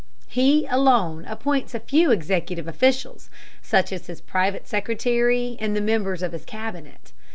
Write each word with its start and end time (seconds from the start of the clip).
He 0.27 0.65
alone 0.65 1.25
appoints 1.25 1.75
a 1.75 1.79
few 1.79 2.09
executive 2.09 2.67
officials, 2.67 3.29
such 3.61 3.91
as 3.91 4.07
his 4.07 4.19
private 4.19 4.67
secretary 4.67 5.55
and 5.59 5.75
the 5.75 5.79
members 5.79 6.23
of 6.23 6.31
his 6.31 6.43
Cabinet. 6.43 7.11